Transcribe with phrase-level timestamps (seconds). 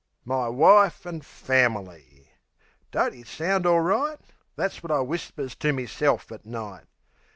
[0.25, 2.31] My wife an' fam'ly!
[2.89, 4.17] Don't it sound all right!
[4.55, 6.85] That's wot I whispers to meself at night.